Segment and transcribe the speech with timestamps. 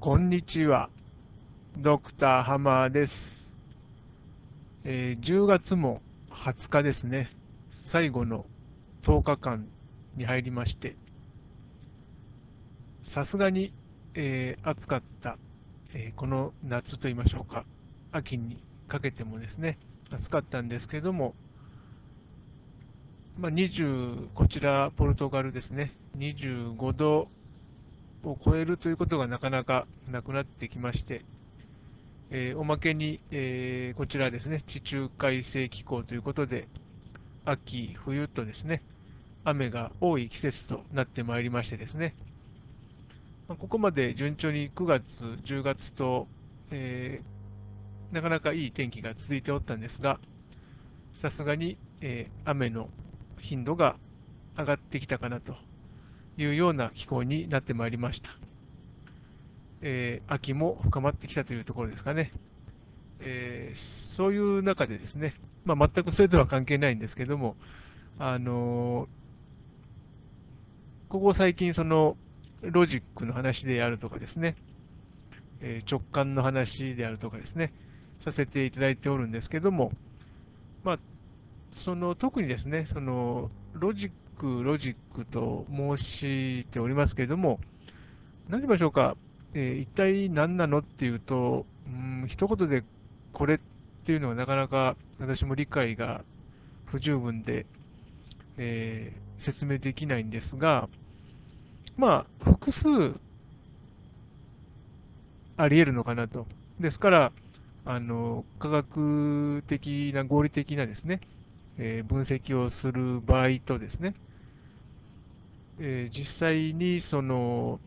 [0.00, 0.90] こんにちは。
[1.76, 3.52] ドクターハマーです。
[4.84, 7.32] えー10月も20日ですね。
[7.72, 8.46] 最後の
[9.02, 9.66] 10日間
[10.16, 10.94] に入りまして、
[13.02, 13.72] さすがに、
[14.14, 15.36] えー暑かった、
[15.92, 17.64] えーこの夏と言いましょうか、
[18.12, 19.80] 秋にかけてもですね、
[20.12, 21.34] 暑かったんですけども、
[23.36, 27.28] まあ、20、こちら、ポルトガルですね、25度
[28.24, 31.24] を超えるということがなかなかなくなってきまして、
[32.30, 36.68] えーおまけに、えーこちらですね、地中海性気候ということで、
[37.44, 38.82] 秋、冬とですね、
[39.44, 42.14] 雨が多い季節となってまいりましてですね、
[43.48, 46.28] まここまで順調に9月、10月と、
[46.70, 47.38] えー
[48.14, 50.18] なかなかいい天気が続いておったんですが、
[51.12, 52.88] さすがに、え雨の
[53.38, 53.96] 頻度が
[54.56, 55.54] 上がってきたかなと
[56.38, 58.30] いうような気候になってまいりました。
[59.82, 62.32] えー秋も深まってきたというところですかね。
[63.20, 67.56] えーそういう中でですね、まあ、全くそれとは関係ないんですけども、
[68.18, 69.08] あのー
[71.08, 72.16] ここ最近、その
[72.60, 74.56] ロジックの話であるとかですね、
[75.60, 77.72] えー直感の話であるとかですね、
[78.20, 79.90] させていただいておるんですけども、
[80.84, 80.98] まあ、
[81.76, 87.60] その特にですね、そのロジック、ロジックと申しておりますけれども、
[88.48, 89.16] 何と言いましょうか、
[89.54, 92.84] えー一体何なのっていうと、うん、一言で
[93.32, 93.58] これっ
[94.04, 96.24] ていうのはなかなか私も理解が
[96.86, 97.66] 不十分で、
[98.58, 100.88] えー説明できないんですが、
[101.96, 102.88] まあ、複数
[105.56, 106.46] あり得るのかなと。
[106.80, 107.32] ですから、
[107.84, 111.20] あの科学的な合理的なですね、
[111.78, 114.14] えー分析をする場合とですね、
[115.78, 117.80] えー実際にその、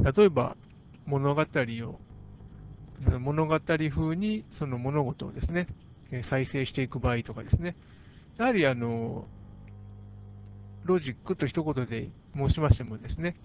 [0.00, 0.56] 例えば
[1.06, 2.00] 物語を、
[3.20, 5.68] 物語風にその物事をですね、
[6.22, 7.76] 再生していく場合とかですね、
[8.38, 9.26] やはりあの、
[10.84, 13.36] ロジックと一言で申しましてもですね、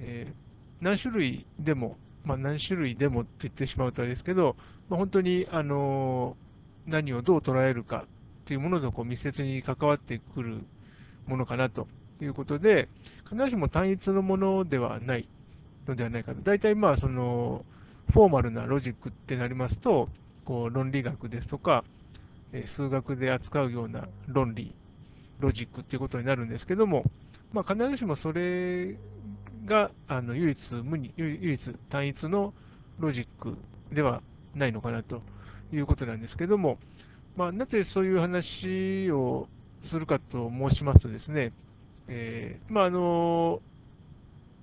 [0.00, 0.34] えー
[0.78, 4.56] 何種類でも、まあ、何種類でもって言ってしまうとあれですけど、
[4.90, 6.36] まあ、本当に、あの
[6.86, 10.58] 何をどう捉えるかっていうものとこう密接に関わってくる
[11.26, 11.88] ものかなと
[12.24, 12.88] いうことで、
[13.24, 15.28] 必ずしも単一のものではない
[15.86, 16.40] のではないかと。
[16.42, 17.64] 大体まあその
[18.12, 20.08] フォーマルなロジックってなりますと、
[20.44, 21.84] こう論理学ですとか、
[22.66, 24.74] 数学で扱うような論理、
[25.40, 27.04] ロジックっていうことになるんですけども、
[27.52, 28.96] まあ、必ずしもそれ
[29.64, 32.54] があの唯一無二、唯唯一単一の
[32.98, 33.56] ロジック
[33.92, 34.22] では
[34.54, 35.22] ないのかなと
[35.72, 36.78] いうことなんですけども、
[37.36, 39.48] まあ、なぜそういう話を
[39.82, 41.52] するかと申しますとですね、
[42.08, 43.60] えーまあ、あの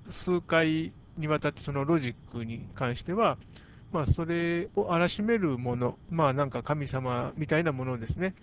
[0.09, 3.37] 数回にわたってそのロジックに関しては、
[3.91, 8.33] まあ、それをあらしめるもの、まあ、なんか神様みたいなものですね、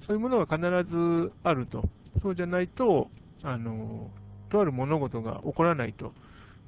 [0.00, 1.84] そういうものが必ずあると、
[2.20, 3.10] そうじゃないと、
[3.42, 4.10] あの
[4.50, 6.12] とある物事が起こらないと。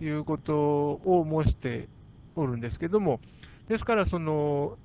[0.00, 1.88] いうことを申して
[2.36, 3.20] おるんですけども、
[3.68, 4.76] ですから、その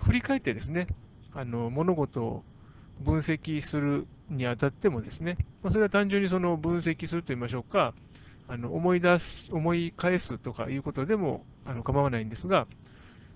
[0.00, 0.86] 振り返ってですね、
[1.34, 2.44] あの物事を
[3.00, 7.94] 分析するにあたってもですね、まあ、それは単純にその分析するといいましょうか、
[8.48, 12.66] あの思い出す、思い返すとかいうことでもあの構わないんですが、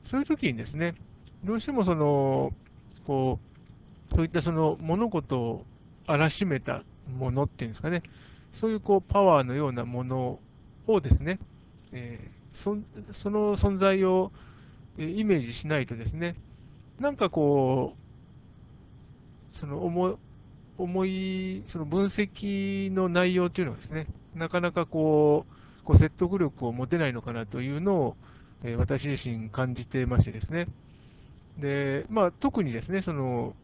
[0.02, 0.94] そういう時にですね、
[1.44, 2.52] どうしてもその、
[3.06, 3.38] こ
[4.10, 5.64] う、そういったその物事を
[6.06, 6.82] 荒らしめた
[7.18, 8.02] ものっていうんですかね、
[8.52, 10.38] そういうこうパワーのようなもの
[10.86, 11.38] をですね、
[11.92, 12.78] えーそ
[13.10, 14.30] その存在を
[14.96, 16.36] えイメージしないとですね、
[17.00, 17.94] なんかこ
[19.54, 20.18] う、その思、
[20.78, 28.16] 思い、その分析の内容というのはですね、なかなかこう、こう説得力を持てないのかなというのを、
[28.62, 30.66] えー私自身感じてましてですね。
[31.58, 33.54] で、まあ特にですね、その、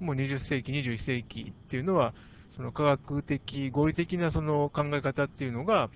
[0.00, 2.14] もう20世紀、21世紀っていうのは、
[2.50, 5.90] その科学的、合理的なその考え方っていうのが、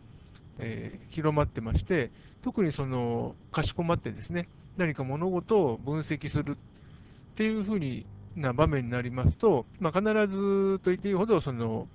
[0.58, 2.10] えー広まってまして、
[2.42, 8.06] 特にその、かしこまってですね、何か物事を分析するっていうふうに
[8.36, 11.88] な場面になりますと、まあ、必ずと言っていいほど、その、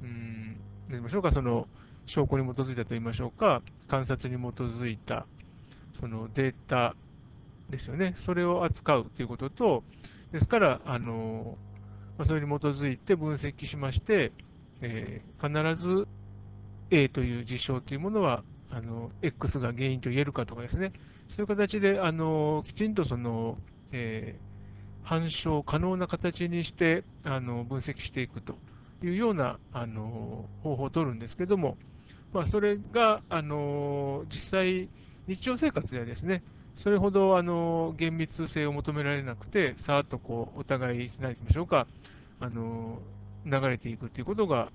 [0.00, 1.68] うん、何と言いましょうか、その、
[2.06, 5.28] 証拠に基づいたと言いましょうか、観察に基づいた、
[5.94, 6.96] そのデータ
[7.70, 9.84] ですよね、それを扱うということと、
[10.32, 11.58] ですから、あの、
[12.18, 14.32] ま、それに基づいて分析しまして、
[14.80, 16.08] えー必ず
[16.90, 20.92] A という事象というものは、あの、X が原因と言えるかとかですね、
[21.28, 23.58] そういう形で、あの、きちんとその、
[23.92, 24.45] えー
[25.06, 28.56] 反証可能な形にして、あの、分析していくと
[29.04, 31.78] いうような、あの、方法を取るんですけども、
[32.32, 34.88] まあ、それが、あの実際、
[35.28, 36.42] 日常生活ではですね、
[36.74, 41.86] それほどあの厳密性を求められなくて、さーっとこうお互い、何て言いましょうか、
[42.40, 42.98] あの
[43.46, 44.72] 流れていくということが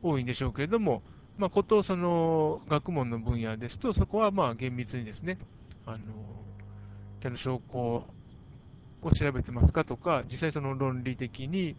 [0.00, 1.02] 多いんでしょうけれども、
[1.36, 5.38] まあ、ことその学問の分野ですと、そこはまあ厳密にですね、
[5.86, 8.06] あの証拠
[9.02, 11.76] を調べてますかとか、実際その論理的に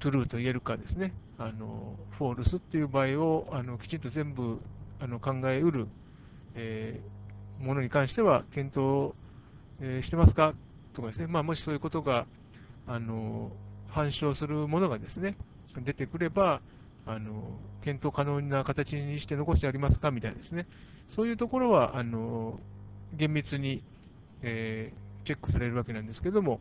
[0.00, 4.58] トゥルーと言えるかですね、あのフォールスっていう場合をあのきちんと全部
[5.00, 5.88] あの考えうる、
[6.54, 9.14] えー、ものに関しては検討、
[9.80, 10.54] えー、してますか
[10.94, 12.26] とかですね、まあ、もしそういうことが
[12.86, 13.50] あの
[13.88, 15.36] 反証するものがですね、
[15.84, 16.60] 出てくれば、
[17.04, 20.66] あの検討可能な形にして残してありますかみたいなですね、
[21.14, 22.58] そういうところはあの
[23.12, 23.82] 厳密に、
[24.42, 26.60] えー、チェックされるわけなんですけども、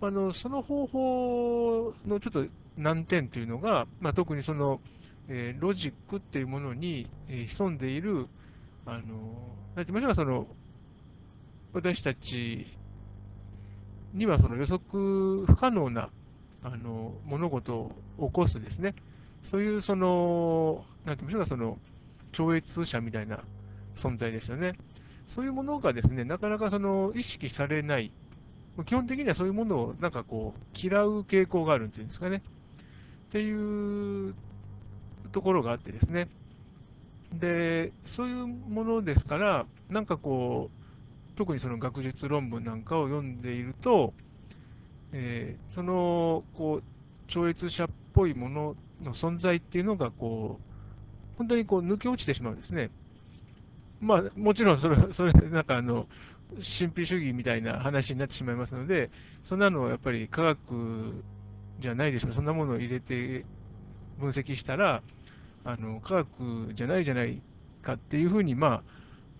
[0.00, 2.46] あのその方法のちょっと
[2.76, 4.80] 難点というのが、まあ、特にその、
[5.28, 8.28] えー、ロジックっていうものに、えー、潜んでいる、
[8.84, 8.98] あの
[9.74, 10.46] なんて言いましょうか、その
[11.72, 12.66] 私たち
[14.12, 16.10] にはその予測不可能な
[16.62, 17.92] あの物事を
[18.28, 18.94] 起こすですね、
[19.42, 21.78] そういうその、なんて言いましょうか、その
[22.32, 23.44] 超越者みたいな
[23.94, 24.76] 存在ですよね。
[25.26, 28.12] そういうものがですね、なかなかその意識されない
[28.84, 32.42] 基本的にはそういうものをなんかこう、嫌う傾向があるっていうんですかね。
[33.28, 34.34] っていう
[35.32, 36.28] ところがあってですね。
[37.32, 40.70] で、そういうものですから、なんかこ
[41.34, 44.12] う、特にその学術論文なんかを読んでいると、
[45.12, 46.82] えー、その、こう、
[47.28, 52.90] 超越者っぽいものの存在っていうのが、こう、本当にこう抜け落ちてしまうんですね。
[54.00, 56.06] まあ、もちろんそれ、 それ、なんかあの、
[56.56, 59.10] 神秘主義みたいな話になってしまいますので、
[59.44, 61.24] そんなのはやっぱり科学
[61.80, 63.44] じゃないでしょう、そんなものを入れて
[64.18, 65.02] 分析したら、
[65.64, 67.42] あの科学じゃないじゃない
[67.82, 68.82] かっていうふうに、まあ、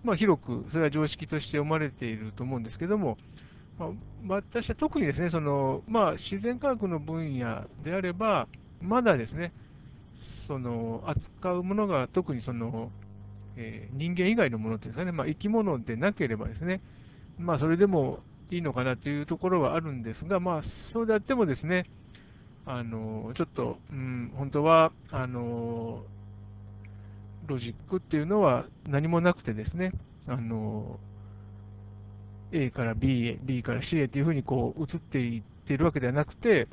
[0.03, 3.17] まあ、広く、それは常識として思われていると思うんですけども、
[3.77, 3.89] まあ、
[4.27, 8.47] 私は特にですね、そのまあ、自然科学の分野であれば、
[8.81, 9.53] まだですね、
[10.47, 12.91] その扱うものが特にその、
[13.57, 16.81] えー、人間以外のものっていうんですかね、まあ、生き物でなければですね、
[17.37, 18.19] まあ、それでも
[18.51, 21.85] いいのかなというところはあるんですが、まあ、そうであってもですね、
[22.65, 26.03] あのちょっと、うん、本当はあの
[27.47, 29.91] ロジックっていうのは何もなくてですね、
[30.27, 30.99] あの
[32.51, 36.67] A から B へ、B から C へというふうにこう移っていっているわけではなくて、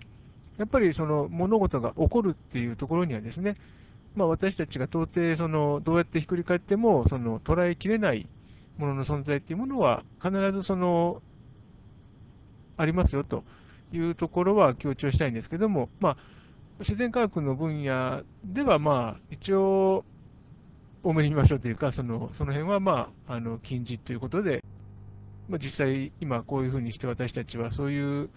[0.58, 3.56] やっぱりその物事が起こるっていうところにはですね、
[4.14, 8.28] まあ、私たちが到底そのどうやってひっくり返ってもその捉えきれない
[8.78, 11.20] ものの存在っていうものは必ずその
[12.76, 13.44] ありますよと。
[13.96, 16.16] いうところは強調したいんですけども、まあ、
[16.80, 20.04] 自然科学の分野では、まあ、一応、
[21.02, 24.64] 多めに見ましょうというか、そのその辺は、まあ、あの禁じということで、
[25.48, 28.30] まあ、実際、今こういうふうにして私たちはそういう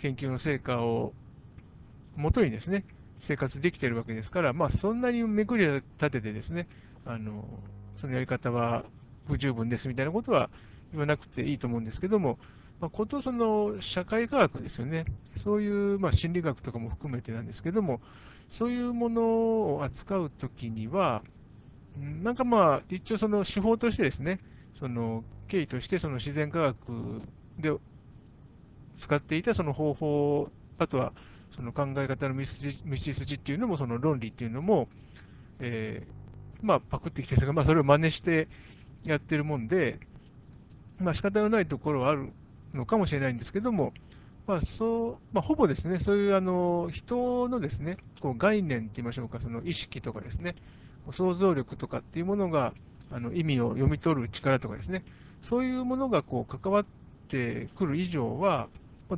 [0.00, 1.12] 研究の成果を
[2.16, 2.84] もとにですね、
[3.20, 6.68] 生活できているわけですから、まあ、そんなにめくり立ててですね、
[7.04, 7.44] あの
[7.96, 8.84] そのやり方は
[9.26, 10.50] 不十分ですみたいなことは
[10.92, 12.38] 言わなくていいと思うんですけども、
[12.80, 15.04] まあ、ことその社会科学ですよね、
[15.36, 18.00] そういう、まあ、心理学とかも含めてなんですけども、
[18.48, 19.22] そういうもの
[19.74, 21.22] を扱うときには、
[21.96, 24.40] なんかまあ、一応その手法としてですね、
[24.74, 26.76] その経緯としてその自然科学
[27.58, 27.72] で
[29.00, 31.12] 使っていたその方法、あとは
[31.50, 34.88] その考え方の道筋っていうのも、その論理っていうのも、
[35.60, 38.48] えー、まあ、パクってきてるか、まあ、それを真似して
[39.04, 40.00] やってるもんで、
[40.98, 42.32] まあ仕方のないところはある
[42.74, 43.92] のかもしれないんですけども、
[44.46, 50.56] まあそうまあ、ほぼですね、そういうあの人のですねこう概念って言いましょうか、その意識とかですね、
[51.12, 52.72] 想像力とかっていうものが
[53.10, 55.04] あの意味を読み取る力とかですね、
[55.42, 56.84] そういうものがこう関わっ
[57.28, 58.68] てくる以上は、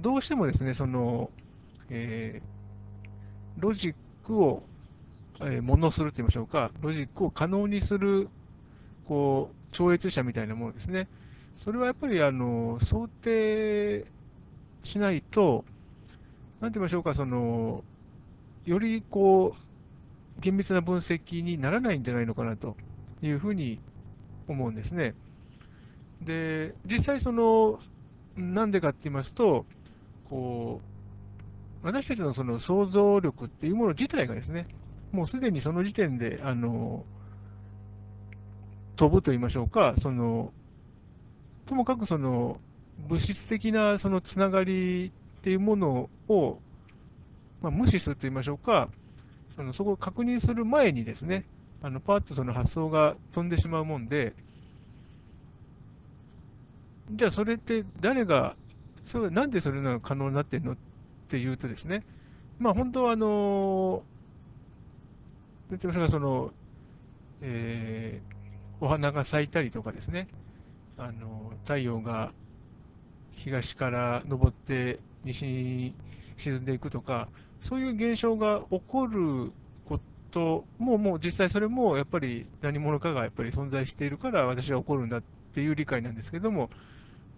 [0.00, 1.30] どうしてもですね、その、
[1.90, 3.94] えー、ロジッ
[4.24, 4.62] クを、
[5.40, 8.28] えー、ものすると言いましょうか、ロジックを可能にする
[9.06, 11.08] こう超越者みたいなものですね。
[11.56, 14.06] それはやっぱりあの想定
[14.82, 15.64] しないと、
[16.60, 17.84] なんて言いましょうか、その
[18.64, 22.76] よりこう厳密な分析にならないんじゃないのかなと
[23.20, 23.80] いうふうに
[24.48, 25.14] 思うんですね。
[26.22, 27.80] で、実際その、
[28.36, 29.64] なんでかって言いますと、
[30.28, 30.89] こう、
[31.82, 34.66] 私たちのその想像力っていうもの自体がですね、
[35.12, 37.04] もうすでにその時点で、あの、
[38.96, 40.52] 飛ぶと言いましょうか、その、
[41.66, 42.60] ともかくその
[43.08, 46.58] 物質的なそのつながりっていうものを、
[47.62, 48.90] まあ、無視すると言いましょうか、
[49.56, 51.46] そのそこを確認する前にですね、
[51.82, 54.34] あのパッとその発想が飛んでしまうもんで、
[57.12, 58.54] じゃあそれって誰が、
[59.06, 60.76] それなんでそれが可能になってるのっ
[61.30, 62.02] っていうとですね、
[62.58, 64.02] まあ本当はあの、
[65.70, 66.50] なんて言いましょうか、その、
[67.40, 70.26] えー、お花が咲いたりとかですね、
[70.98, 72.32] あの太陽が
[73.34, 75.94] 東から昇って西に
[76.36, 77.28] 沈んでいくとか、
[77.60, 79.52] そういう現象が起こる
[79.88, 80.00] こ
[80.32, 85.22] とも、もう実際それもやっぱり何者かがやっぱり存在しているから私は起こるんだっ
[85.54, 86.70] ていう理解なんですけども、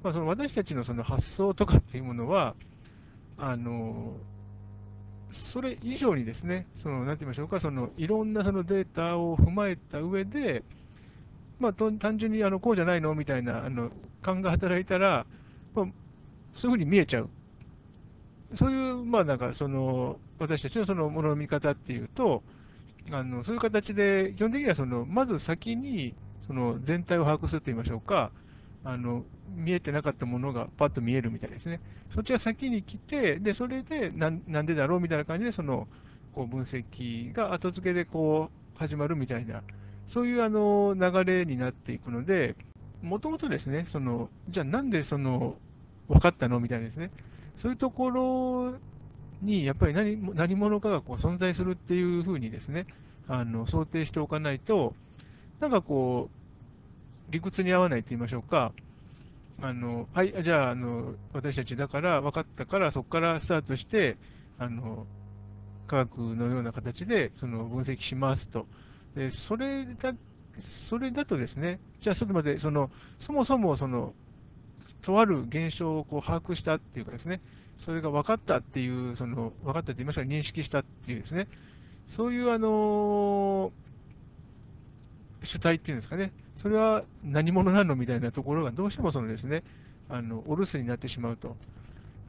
[0.03, 2.55] まあ、その私たちのその発想とかっていうものは、
[3.43, 4.15] あの
[5.33, 10.63] それ以上にですね、そのなんて言いましょうか、そのいろんなそのデータを踏まえた上で、
[11.59, 13.91] まあ、単純にあのこうじゃないのみたいなあの
[14.23, 15.27] 勘が働いたら、
[15.75, 15.87] まあ、
[16.55, 17.31] そういうふうに見えちゃう。
[18.55, 22.43] そういう、まあなんかその、私たちのそのものの見方っていうと、
[23.11, 26.15] あのそういう形で、基本的にはその、まず先に
[26.47, 28.31] その全体を把握すると言いましょうか、
[28.85, 29.25] あの
[29.55, 31.81] 見えてなかったものがパッと見えるみたいですね。
[32.15, 35.87] そっちが先に来て、でそれでなんなんでだろうみたいな感じで、その
[36.35, 39.63] こう分析が後付けでこう始まるみたいな、
[40.07, 42.57] そういうあの流れになっていくので、
[43.03, 45.57] もともとですね、そのじゃあなんでその
[46.09, 47.11] 分かったのみたいなですね、
[47.57, 48.75] そういうところ
[49.43, 52.87] にやっぱり何何者かがこう存在するっていうふうにですね、
[53.29, 54.95] あの想定しておかないと、
[55.61, 56.42] なんかこう、
[57.31, 58.73] 理屈に合わないと言いましょうか、
[59.61, 64.17] あのはい、じゃああの、私たちだから分かったから、そこからスタートして、
[64.59, 65.07] あの
[65.87, 68.67] 科学のような形でその分析しますと。
[69.15, 70.15] でそれだ
[70.89, 74.15] それだとですね、じゃあちょっと待って、そのそもそもその
[75.03, 77.41] とある現象をこう把握したっていうかですね、
[77.79, 81.49] それが分かったっていう、その分かったって言いましたら認識したっていうですね、
[82.07, 83.73] そういうあの
[85.45, 89.65] 主体っていうんですかね、それは何者なのみたいなところがどうしてもそのですね、
[90.09, 91.57] あのお留守になってしまうと。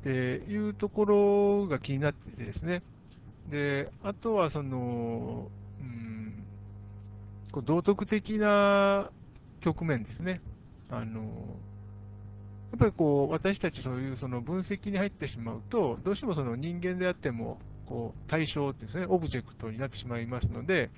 [0.04, 2.84] でいうところが気になっててですね、
[3.50, 5.48] であとはその、
[5.80, 6.44] うん、
[7.52, 9.10] こう道徳的な
[9.62, 10.42] 局面ですね。
[10.90, 20.90] あのやっぱりこう私たちそういうその分析に入ってしまうと、どうしてもその人間であってもこう対象ですね、オブジェクトになってしまいますので、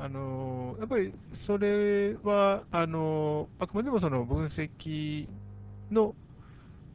[0.00, 5.28] あのやっぱりそれはあのあくまでもその分析
[5.90, 6.14] の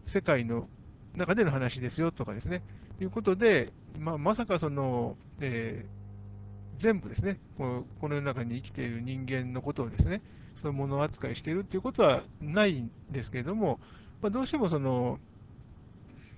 [0.07, 0.67] 世界の
[1.15, 2.63] 中での話ですよとかですね、
[2.99, 10.23] いうことで、まあ、まさかその、えー、全部ですねこの世の中に生きている人間のことをですね、
[10.55, 13.79] そういうもの扱いしているということはないんですけれども、
[14.21, 15.19] まあ、どうしてもその、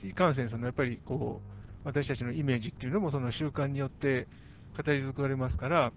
[0.04, 4.28] いかんせんそのやっぱりこう、私たちのイメージっていうのもその習慣によって
[4.76, 5.94] 形作られますから、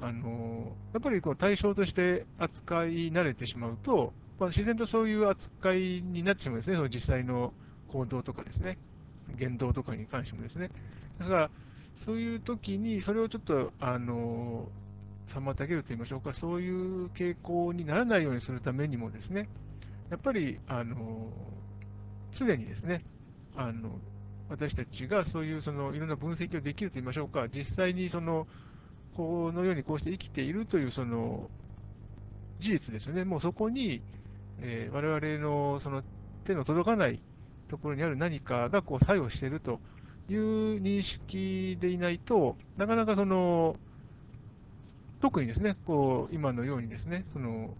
[0.00, 7.52] あのやっぱりこう対象として扱い慣れてしまうと、まあ、自然とそういう扱いになってしまうんですね、その実際の
[7.88, 8.78] 行動とかですね、
[9.38, 10.68] 言動とかに関してもですね。
[11.18, 11.50] ですから、
[11.94, 14.68] そういう時に、それをちょっと、あの
[15.28, 19.48] 妨げると言いましょうか、そういう傾向にならないようにするためにもですね、
[20.10, 21.30] やっぱり、あの
[22.32, 23.02] 常にですね、
[23.56, 23.98] あの
[24.48, 28.46] 私たちがそういうそのいろんな分析をできると言いましょうか、実際にその
[29.16, 31.48] このようにこうして生きているというその
[32.60, 34.02] 事実ですよね、もうそこに、
[34.60, 36.02] えー、我々のその
[36.44, 37.20] 手の届かない
[37.68, 39.80] ところにある何かがこう作用していると
[40.28, 43.76] いう認識でいないと、なかなかその
[45.20, 47.74] 特にですね、こう今のようにですね、その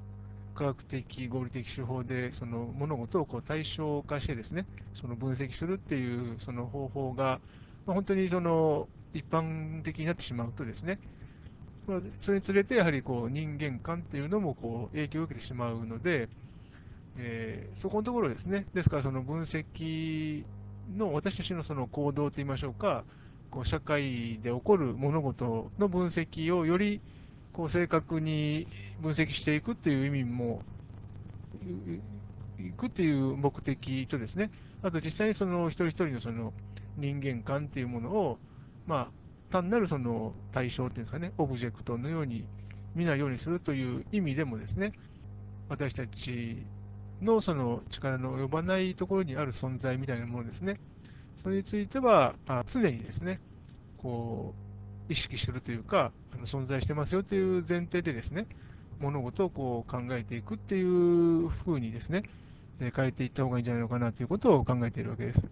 [0.54, 7.40] 科学的、合理的手法でその物事をこう対象化してですね、その分析するっていうその方法が、
[7.86, 10.98] まあ、本当にその一般的になってしまうとですね、
[12.20, 16.28] それにつれてやはりこう人間観っていうのもこう影響を受けてしまうので、
[17.18, 20.44] えー、そこのところですね、ですからその分析
[20.96, 23.04] の私たちのその行動といいましょうか、
[23.50, 27.00] こう社会で起こる物事の分析をより
[27.52, 28.66] こう正確に
[29.00, 30.62] 分析していくっていう意味も、
[32.58, 34.50] いくっていう目的とですね、
[34.82, 36.52] あと実際にその一人一人のその
[36.98, 38.38] 人間観っていうものを、
[38.86, 39.25] まあ、
[39.56, 42.44] 単なるその対象っていうんですかね、オブジェクトのように
[42.94, 44.92] 見ないようにするという意味でもですね、
[45.68, 46.66] 私たち
[47.22, 50.78] のその力の及ばないところにある存在みたいなものですね、
[51.36, 52.34] それについては、
[52.72, 53.40] 常にですね、
[53.98, 54.54] こ
[55.08, 58.46] う、意識するというか、あの存在してますよという前提でですね、
[59.00, 62.24] 物事をこう考えていくっていうふうにですね、
[62.78, 65.42] 変えていった方がいいんじゃないのかなということを考えているわけです。